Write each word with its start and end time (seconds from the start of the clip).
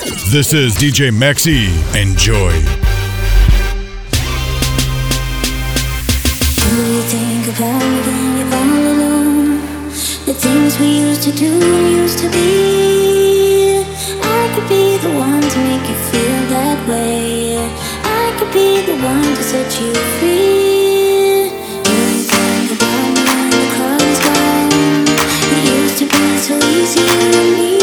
This 0.00 0.54
is 0.54 0.76
DJ 0.76 1.10
Maxi. 1.10 1.68
Enjoy. 1.94 2.52
Do 6.56 6.68
you 6.94 7.02
think 7.02 7.44
about 7.54 7.82
when 8.06 8.38
you're 8.38 8.54
all 8.54 8.84
alone? 8.94 9.60
The 10.24 10.32
things 10.32 10.80
we 10.80 11.00
used 11.00 11.22
to 11.24 11.32
do 11.32 11.52
and 11.52 11.90
used 11.92 12.18
to 12.20 12.30
be. 12.30 13.84
I 14.22 14.52
could 14.54 14.68
be 14.70 14.96
the 14.96 15.12
one 15.18 15.42
to 15.42 15.58
make 15.68 15.86
you 15.86 15.96
feel 16.08 16.46
that 16.48 16.88
way. 16.88 17.58
I 18.02 18.34
could 18.38 18.52
be 18.54 18.80
the 18.80 18.96
one 19.04 19.36
to 19.36 19.42
set 19.42 19.80
you 19.80 19.92
free. 20.18 20.50
To 26.00 26.06
so 26.38 26.56
easy 26.56 27.00
and 27.00 27.52
me. 27.58 27.79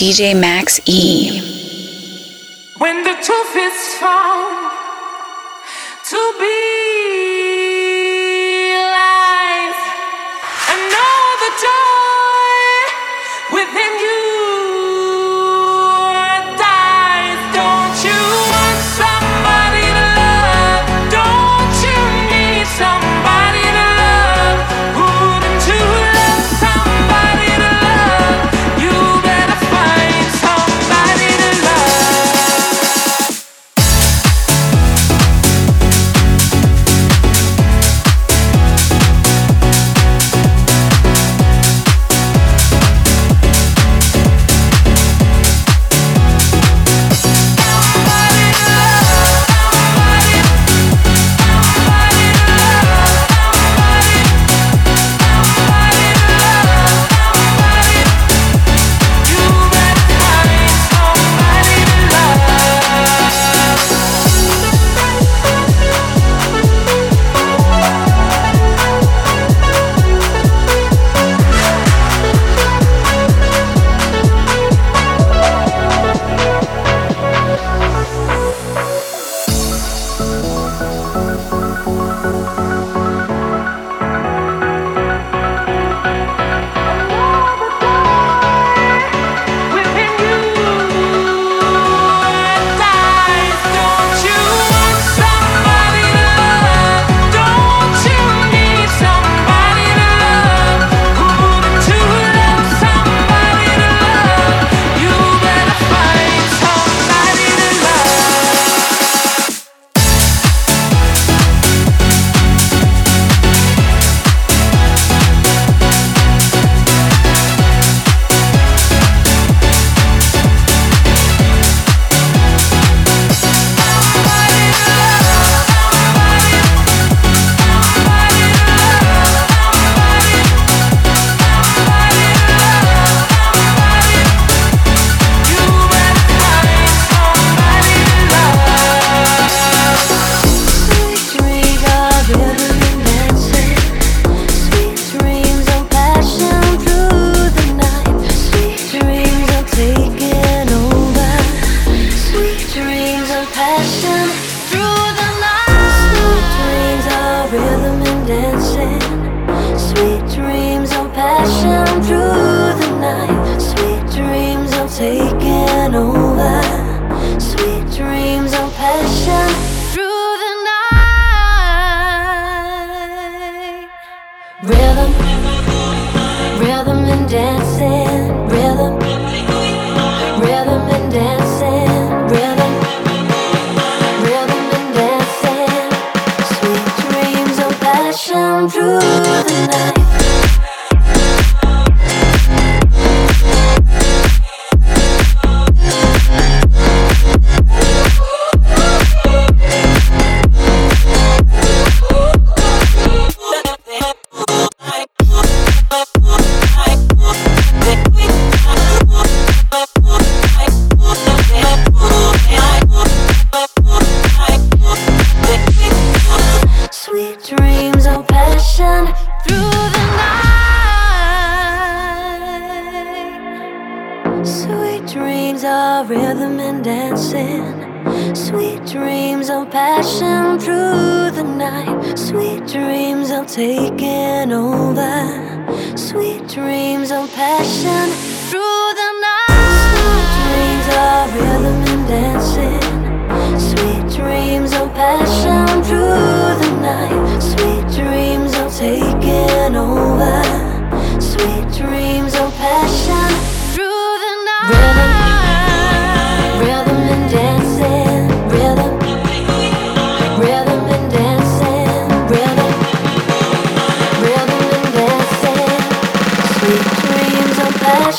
DJ 0.00 0.32
Max 0.34 0.80
E. 0.86 1.49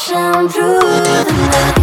passion 0.02 0.50
through 0.50 0.80
the 0.80 1.32
night. 1.32 1.81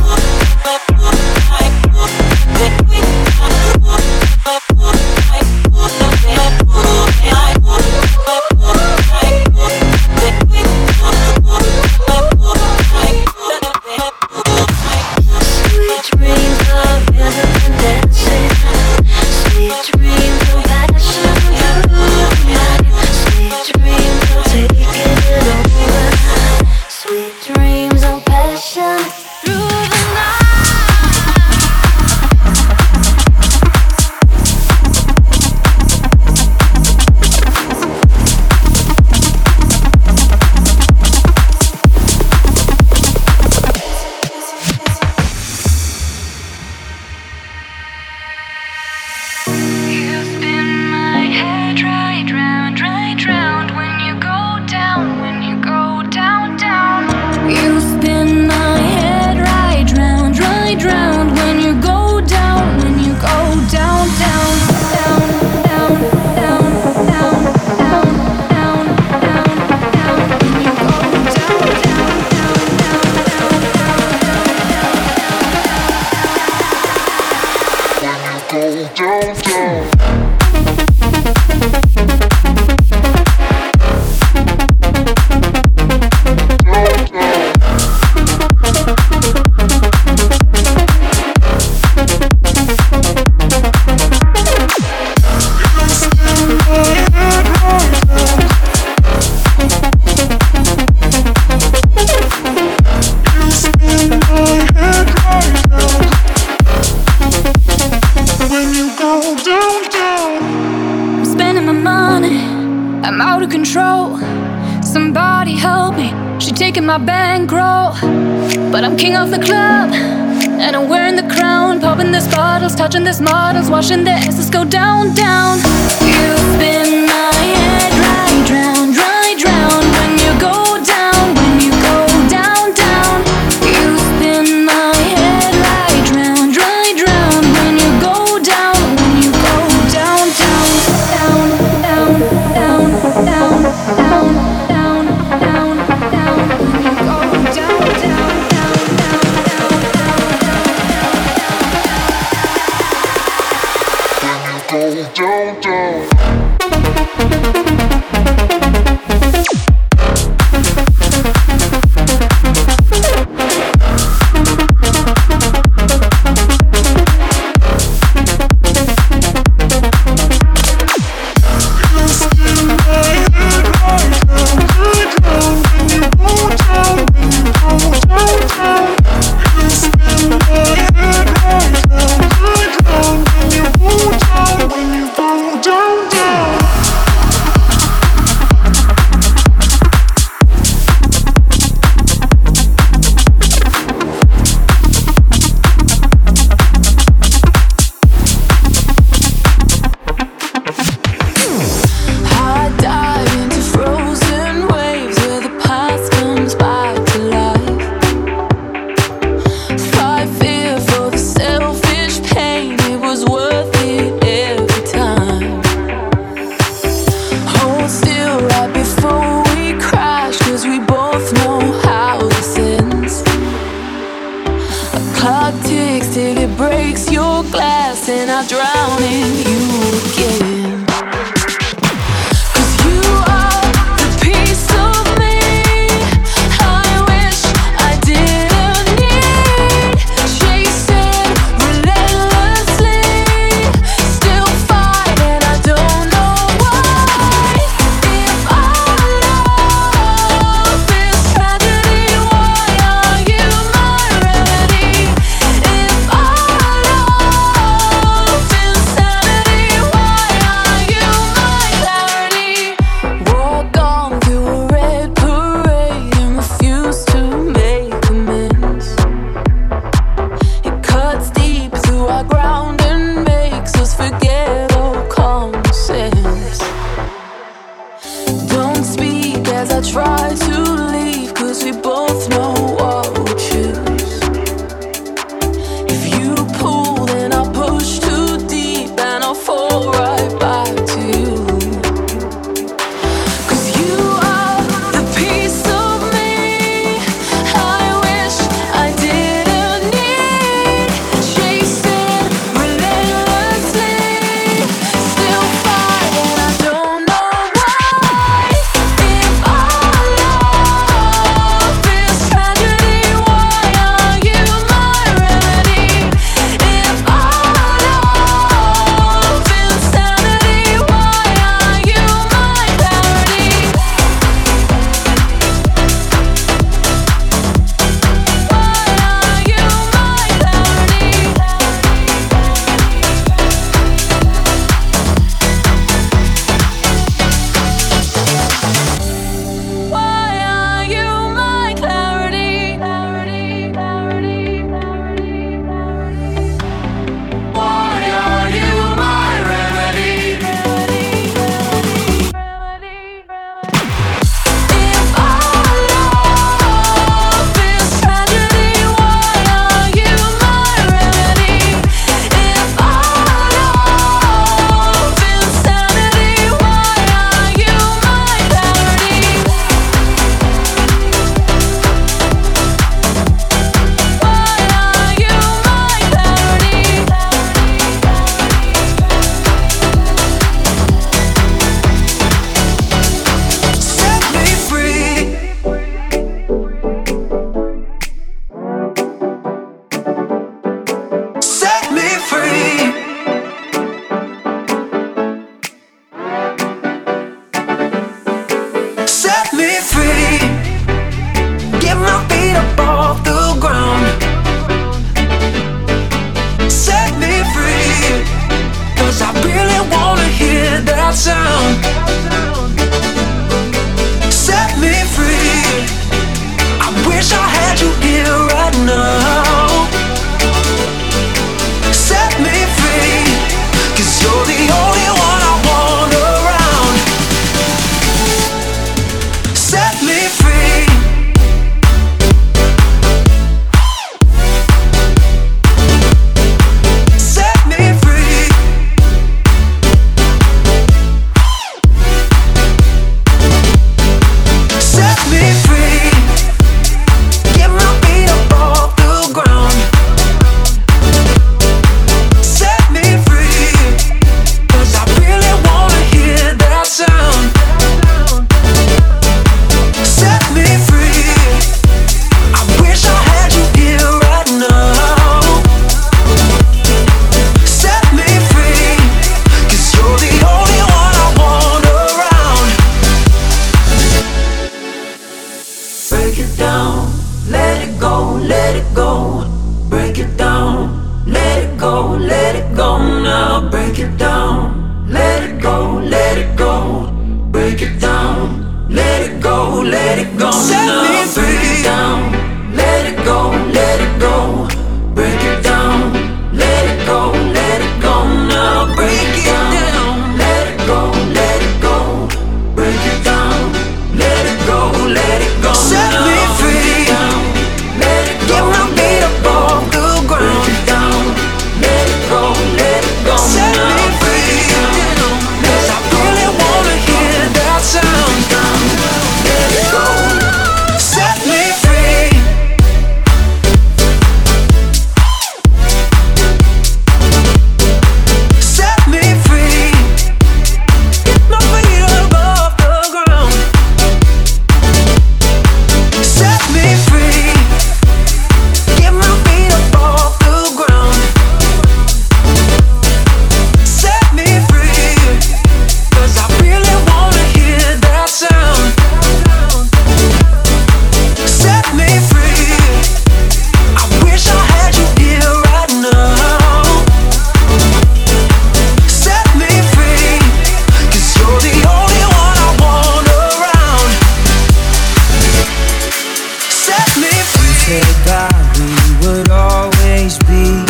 said 567.88 568.16
that 568.28 568.52
we 568.76 568.92
would 569.24 569.48
always 569.48 570.36
be. 570.44 570.84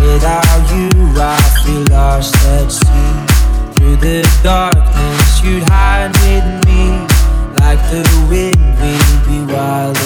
Without 0.00 0.64
you, 0.72 0.88
I 1.20 1.36
feel 1.60 1.84
lost 1.92 2.34
at 2.56 2.72
sea. 2.72 3.16
Through 3.74 3.96
the 3.96 4.24
darkness, 4.42 5.42
you'd 5.44 5.68
hide 5.68 6.12
with 6.24 6.48
me. 6.64 7.04
Like 7.60 7.82
the 7.92 8.02
wind, 8.30 8.64
we'd 8.80 9.20
be 9.28 9.52
wild 9.52 9.98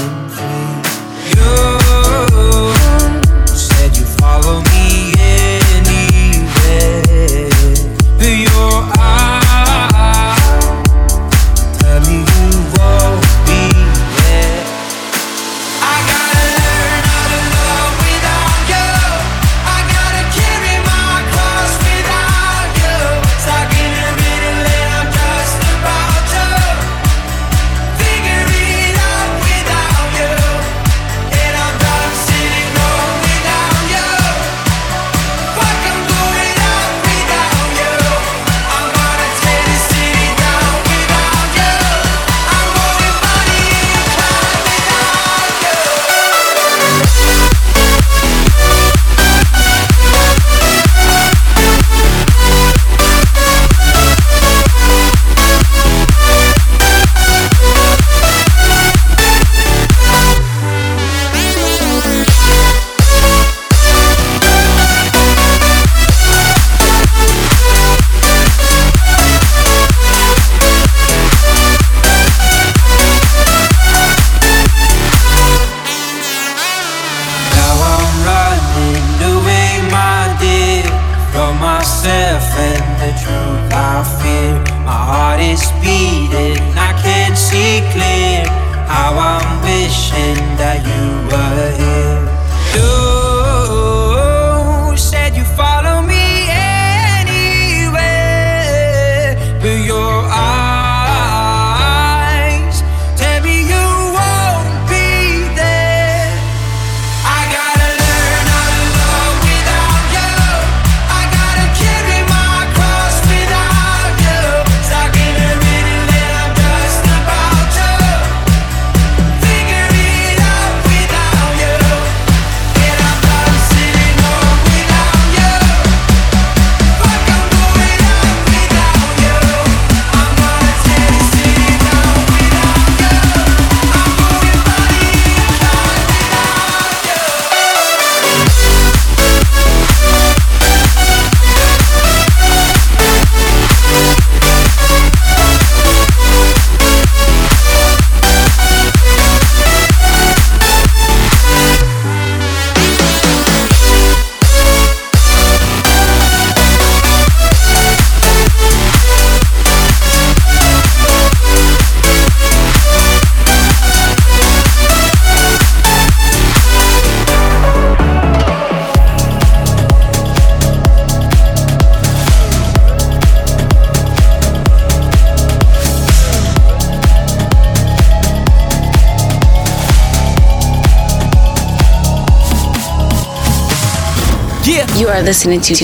are 185.23 185.25
listening 185.25 185.61
to 185.61 185.75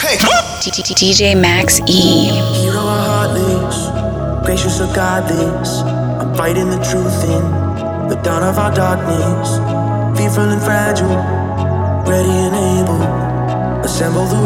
hey. 0.00 0.16
DJ 0.96 1.38
Max 1.38 1.80
E. 1.86 2.28
You 2.64 2.72
know 2.72 2.88
I'm 2.88 3.04
heartless, 3.12 4.46
gracious 4.46 4.80
or 4.80 4.86
godless. 4.94 5.80
I'm 6.20 6.34
fighting 6.34 6.70
the 6.70 6.80
truth 6.88 7.20
in 7.24 7.44
the 8.08 8.18
dawn 8.22 8.42
of 8.42 8.58
our 8.58 8.72
darkness. 8.74 9.58
Fearful 10.16 10.44
and 10.44 10.62
fragile, 10.62 11.16
ready 12.08 12.30
and 12.46 12.56
able. 12.80 13.02
Assemble 13.84 14.24
the 14.24 14.39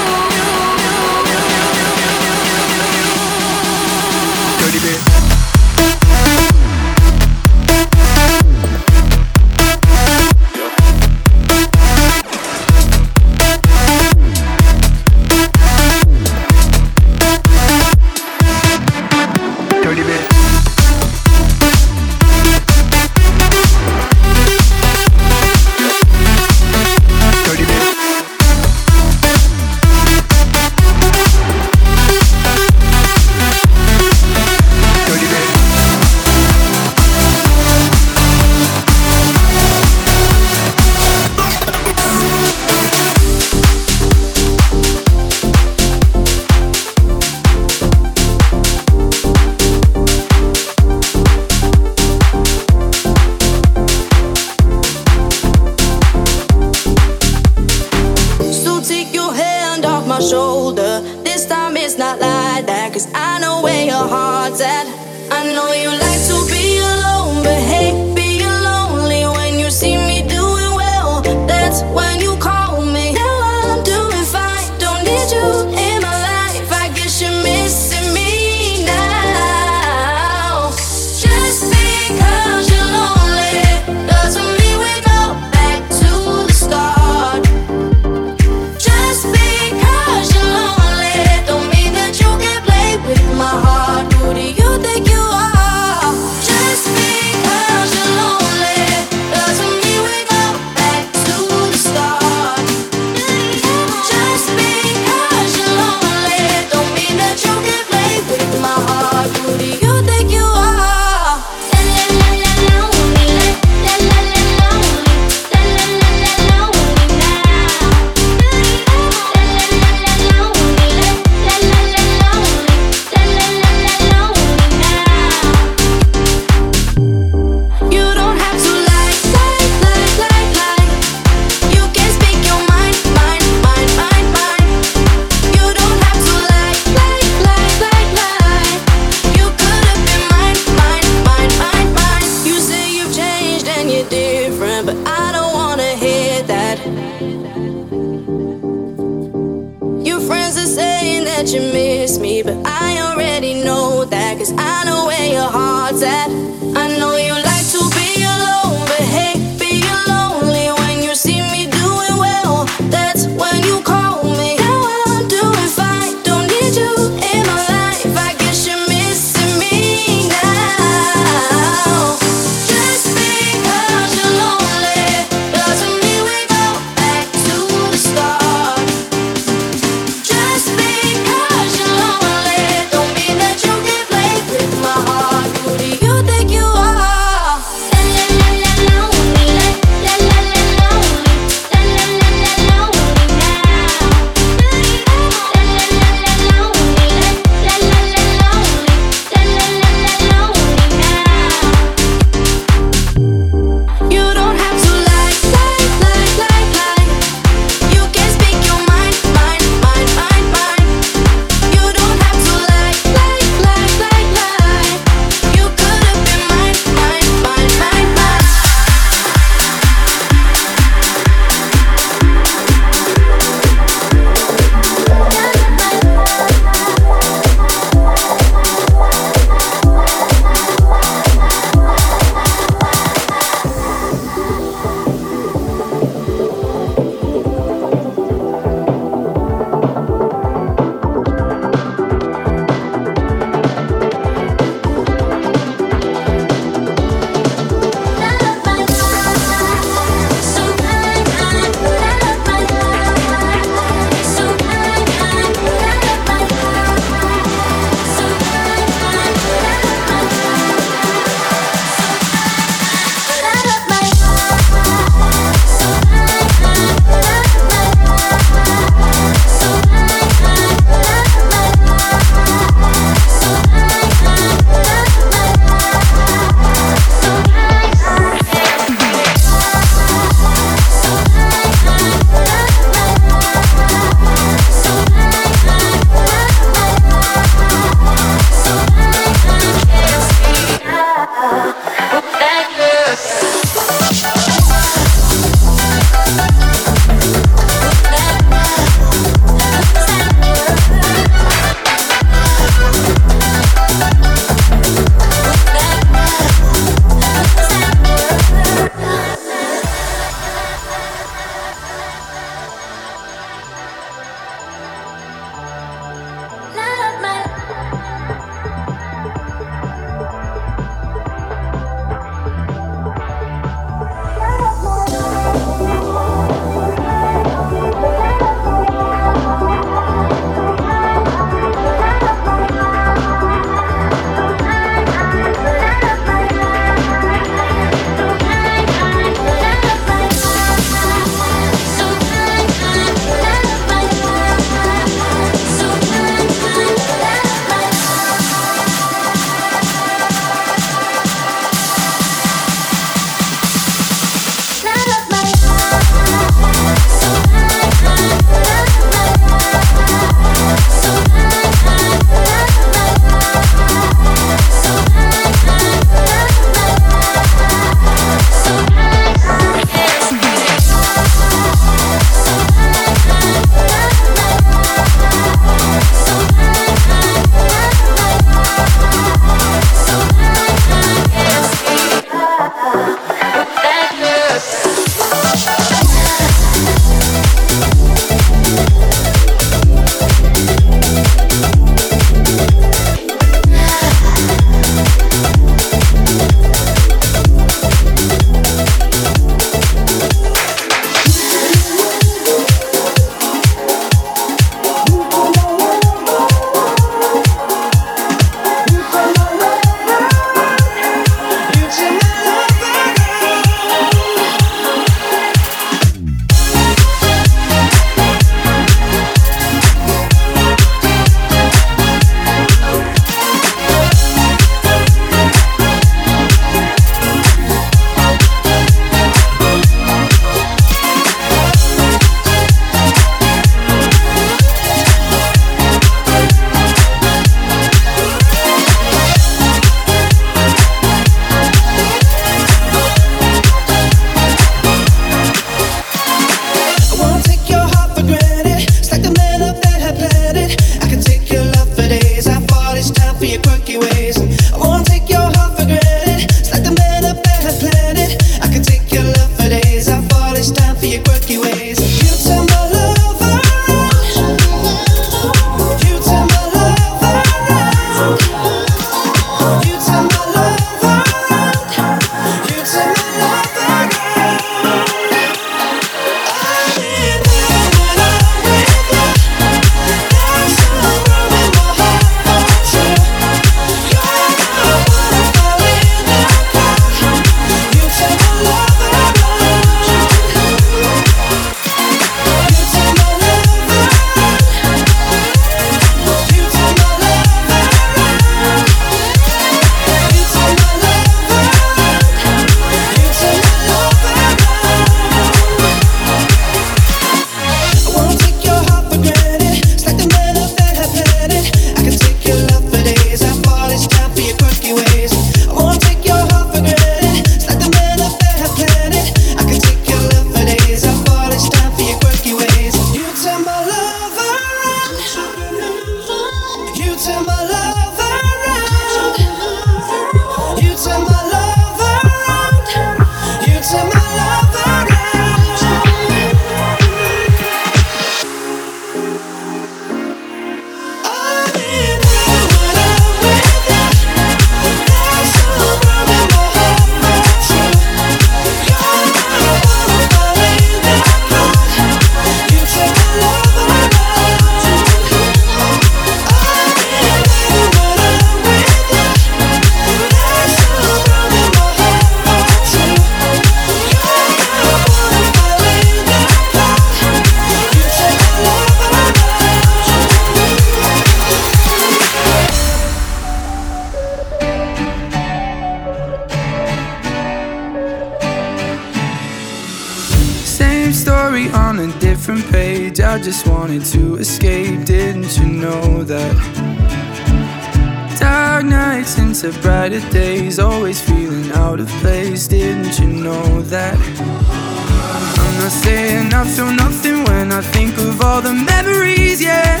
that. 593.90 594.16
I'm 594.16 595.74
not 595.78 595.92
saying 595.92 596.52
I 596.54 596.64
feel 596.64 596.92
nothing 596.92 597.44
when 597.44 597.72
I 597.72 597.80
think 597.80 598.16
of 598.18 598.40
all 598.40 598.62
the 598.62 598.72
memories, 598.72 599.60
yeah, 599.60 600.00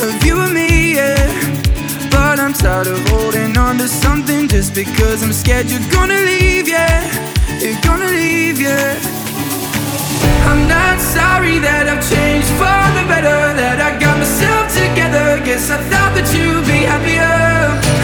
of 0.00 0.24
you 0.24 0.40
and 0.40 0.54
me, 0.54 0.94
yeah. 0.94 1.16
But 2.10 2.38
I'm 2.38 2.52
tired 2.52 2.86
of 2.86 2.98
holding 3.08 3.56
on 3.56 3.78
to 3.78 3.88
something 3.88 4.48
just 4.48 4.74
because 4.74 5.22
I'm 5.22 5.32
scared 5.32 5.66
you're 5.66 5.88
gonna 5.90 6.20
leave, 6.22 6.68
yeah. 6.68 7.02
You're 7.60 7.80
gonna 7.82 8.10
leave, 8.10 8.60
yeah. 8.60 8.98
I'm 10.50 10.68
not 10.68 11.00
sorry 11.00 11.58
that 11.58 11.88
I've 11.88 12.04
changed 12.12 12.50
for 12.60 12.80
the 12.96 13.04
better, 13.08 13.40
that 13.60 13.78
I 13.80 13.98
got 13.98 14.18
myself 14.18 14.64
together. 14.72 15.42
Guess 15.44 15.70
I 15.70 15.78
thought 15.90 16.12
that 16.14 16.28
you'd 16.34 16.66
be 16.66 16.86
happier. 16.86 17.36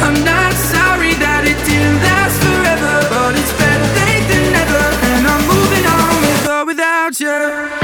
I'm 0.07 0.19
not 0.25 0.53
sorry 0.73 1.15
that 1.15 1.45
it 1.47 1.59
didn't 1.69 2.03
last. 2.03 2.22
все 7.13 7.82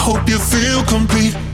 hope 0.00 0.28
you 0.30 0.38
feel 0.38 0.82
complete. 0.84 1.49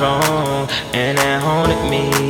wrong 0.00 0.68
and 0.94 1.18
that 1.18 1.42
haunted 1.42 1.90
me. 1.90 2.27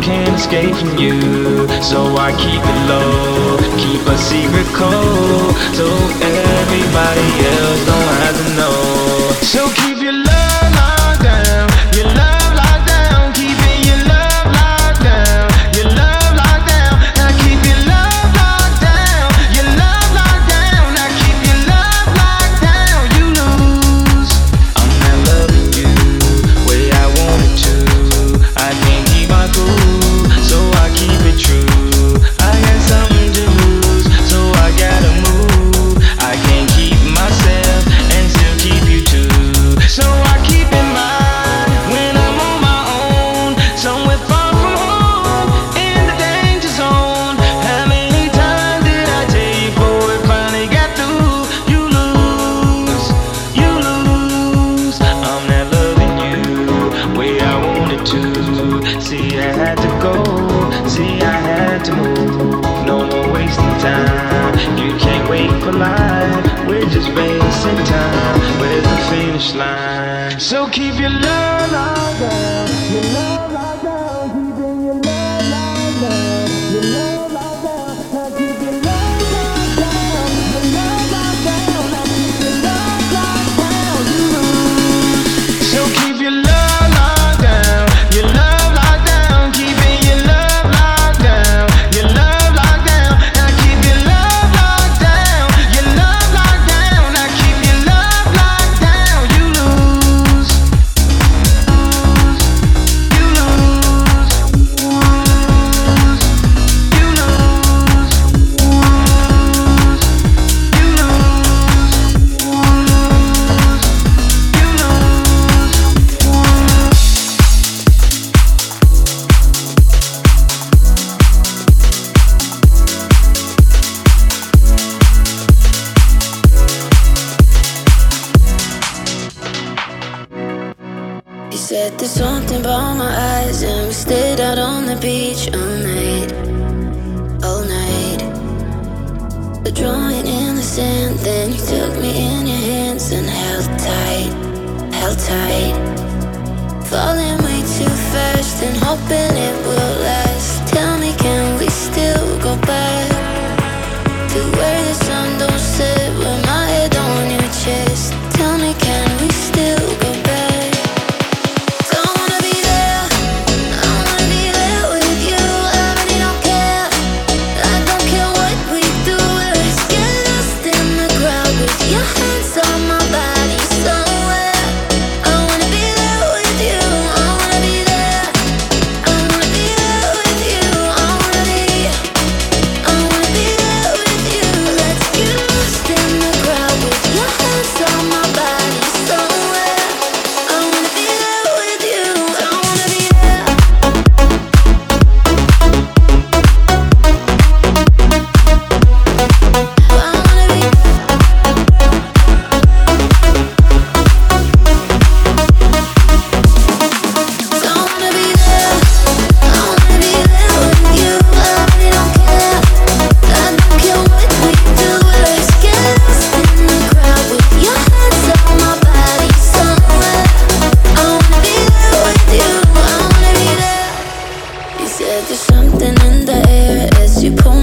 can't 0.00 0.34
escape 0.34 0.74
from 0.74 0.96
you. 0.98 1.20
So 1.82 2.16
I 2.16 2.32
keep 2.32 2.62
it 2.72 2.80
low, 2.88 3.56
keep 3.76 4.02
a 4.06 4.16
secret 4.16 4.66
cold, 4.72 5.56
so 5.74 5.86
everybody 6.20 7.28
else 7.54 7.80
don't 7.86 8.14
have 8.22 8.36
to 8.40 8.48
know. 8.56 8.76
So 9.42 9.68
keep 9.74 9.89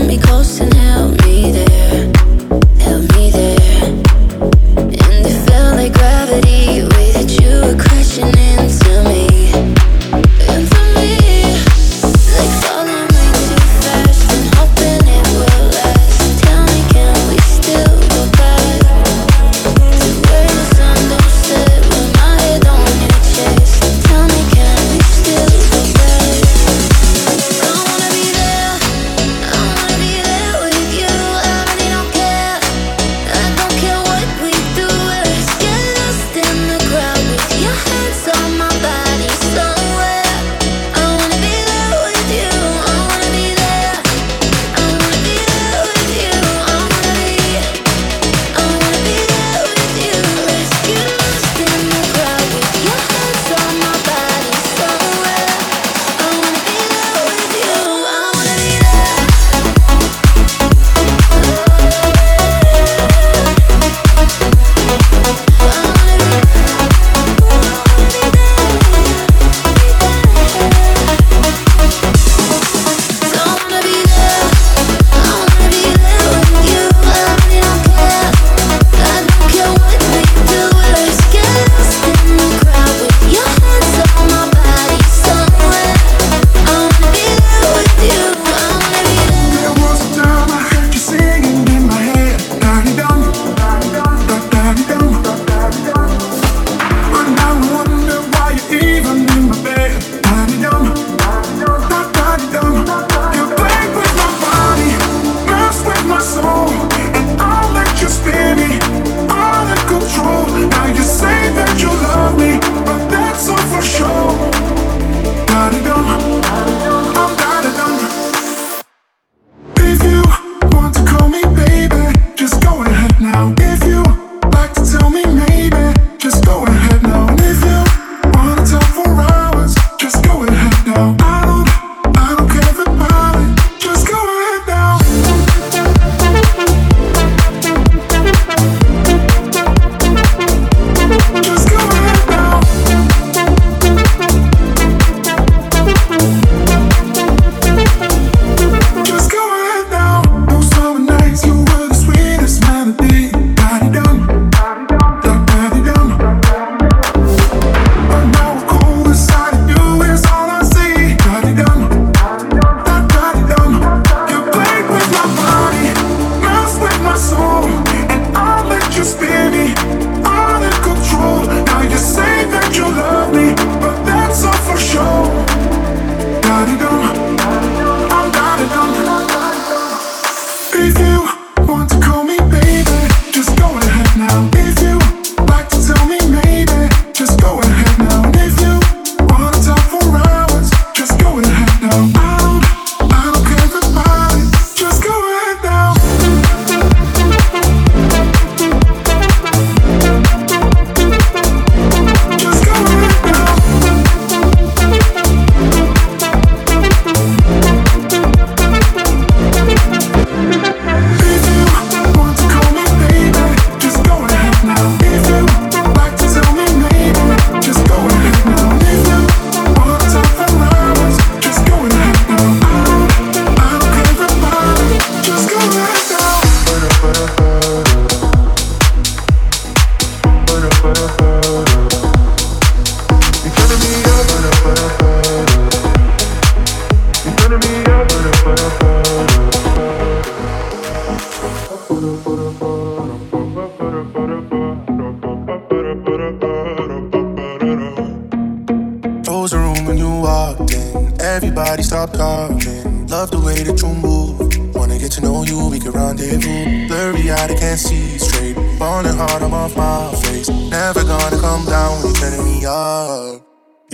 me 0.08 0.18
close 0.18 0.62
in 0.62 0.72
hell 0.72 0.97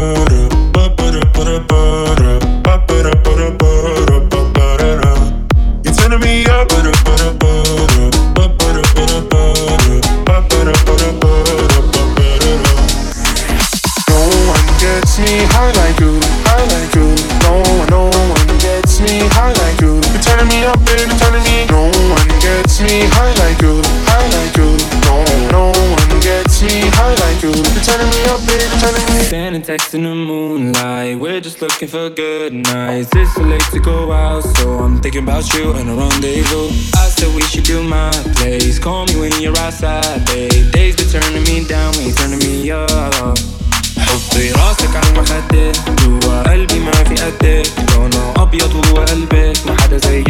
up, 14.52 14.76
gets 14.76 15.16
up, 15.16 15.48
high 15.48 15.72
up, 15.72 15.98
you, 15.98 16.20
up, 16.44 16.68
like 16.68 16.96
up, 17.00 17.16
No 17.40 17.64
up, 17.64 17.88
no 17.88 18.00
up, 18.12 18.48
gets 18.60 19.00
up, 19.00 19.32
high 19.32 19.56
up, 19.56 19.80
you. 19.80 20.04
You're 20.04 20.20
up, 20.20 20.44
me 20.48 20.64
up, 20.66 20.76
baby, 20.84 21.08
up, 21.08 21.32
me. 21.32 21.64
up, 21.64 21.88
one 22.12 22.28
up, 22.44 22.80
me 22.82 23.06
up, 23.06 23.38
like 23.38 23.62
up 23.62 23.97
turning 27.87 28.09
me 28.09 28.19
up, 28.31 28.39
baby, 28.47 28.65
turning 28.81 29.05
me. 29.15 29.23
Standing 29.23 29.61
text 29.61 29.93
in 29.93 30.03
the 30.03 30.15
moonlight, 30.15 31.19
we're 31.19 31.41
just 31.41 31.61
looking 31.61 31.87
for 31.87 32.09
good 32.09 32.53
nights. 32.53 33.09
It's 33.15 33.33
too 33.35 33.43
late 33.43 33.67
to 33.71 33.79
go 33.79 34.11
out, 34.11 34.43
so 34.55 34.79
I'm 34.79 34.99
thinking 35.01 35.23
about 35.23 35.53
you 35.53 35.71
and 35.73 35.89
a 35.89 35.93
rendezvous. 35.93 36.67
I 36.95 37.09
said 37.09 37.33
we 37.35 37.41
should 37.43 37.63
do 37.63 37.83
my 37.83 38.11
place. 38.35 38.79
Call 38.79 39.05
me 39.07 39.15
when 39.19 39.31
you're 39.41 39.57
outside, 39.57 40.25
babe. 40.25 40.71
Days 40.71 40.95
been 40.95 41.09
turning 41.09 41.43
me 41.43 41.67
down 41.67 41.93
when 41.95 42.07
you're 42.07 42.15
turning 42.15 42.39
me 42.39 42.71
up. 42.71 43.37
حطي 43.99 44.51
راسك 44.51 44.95
على 44.95 45.09
المخدة 45.09 45.71
جوا 46.03 46.43
قلبي 46.43 46.79
ما 46.79 46.91
في 46.91 47.15
قدك 47.15 47.67
لونه 47.95 48.33
أبيض 48.37 48.75
وجوا 48.75 49.05
قلبك 49.05 49.57
ما 49.65 49.81
حدا 49.81 49.97
زيك 49.97 50.29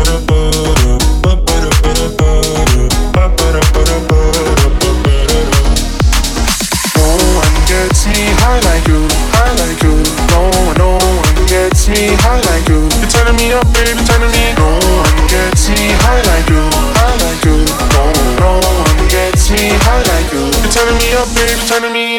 turning 21.71 21.93
me 21.93 22.10